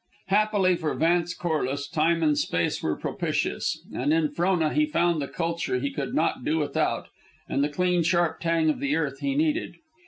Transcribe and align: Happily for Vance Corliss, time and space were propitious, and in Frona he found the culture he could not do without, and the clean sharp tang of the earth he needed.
Happily 0.29 0.75
for 0.77 0.95
Vance 0.95 1.35
Corliss, 1.35 1.87
time 1.87 2.23
and 2.23 2.35
space 2.35 2.81
were 2.81 2.95
propitious, 2.97 3.85
and 3.93 4.11
in 4.11 4.31
Frona 4.31 4.73
he 4.73 4.87
found 4.87 5.21
the 5.21 5.27
culture 5.27 5.77
he 5.77 5.91
could 5.93 6.15
not 6.15 6.43
do 6.43 6.57
without, 6.57 7.09
and 7.47 7.63
the 7.63 7.69
clean 7.69 8.01
sharp 8.01 8.39
tang 8.39 8.71
of 8.71 8.79
the 8.79 8.95
earth 8.95 9.19
he 9.19 9.35
needed. 9.35 9.75